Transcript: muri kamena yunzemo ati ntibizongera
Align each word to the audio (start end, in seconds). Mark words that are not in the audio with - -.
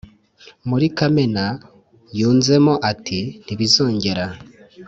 muri 0.69 0.85
kamena 0.97 1.45
yunzemo 2.19 2.73
ati 2.91 3.19
ntibizongera 3.43 4.25